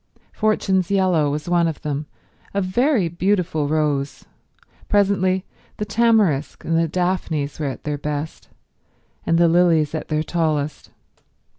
Fortune's 0.33 0.89
Yellow 0.89 1.29
was 1.29 1.47
one 1.47 1.67
of 1.67 1.83
them; 1.83 2.07
a 2.55 2.59
very 2.59 3.07
beautiful 3.07 3.67
rose. 3.67 4.25
Presently 4.89 5.45
the 5.77 5.85
tamarisk 5.85 6.65
and 6.65 6.75
the 6.75 6.87
daphnes 6.87 7.59
were 7.59 7.67
at 7.67 7.83
their 7.83 7.99
best, 7.99 8.49
and 9.27 9.37
the 9.37 9.47
lilies 9.47 9.93
at 9.93 10.07
their 10.07 10.23
tallest. 10.23 10.89